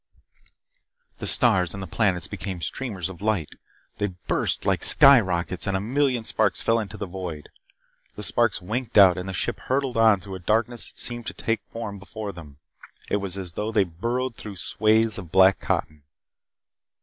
The 1.19 1.27
stars 1.27 1.75
and 1.75 1.83
the 1.83 1.85
planets 1.85 2.25
became 2.25 2.59
streamers 2.59 3.07
of 3.07 3.21
light. 3.21 3.51
They 3.99 4.07
burst 4.25 4.65
like 4.65 4.83
sky 4.83 5.19
rockets 5.21 5.67
and 5.67 5.77
a 5.77 5.79
million 5.79 6.23
sparks 6.23 6.59
fell 6.59 6.79
into 6.79 6.97
the 6.97 7.05
void. 7.05 7.49
The 8.15 8.23
sparks 8.23 8.63
winked 8.63 8.97
out 8.97 9.15
and 9.15 9.29
the 9.29 9.33
ship 9.33 9.59
hurtled 9.59 9.97
on 9.97 10.19
through 10.19 10.33
a 10.37 10.39
darkness 10.39 10.89
that 10.89 10.97
seemed 10.97 11.27
to 11.27 11.35
take 11.35 11.61
form 11.69 11.99
before 11.99 12.31
them. 12.31 12.57
It 13.11 13.17
was 13.17 13.37
as 13.37 13.51
though 13.53 13.71
they 13.71 13.83
burrowed 13.83 14.35
through 14.35 14.55
swathes 14.55 15.19
of 15.19 15.31
black 15.31 15.59
cotton. 15.59 16.01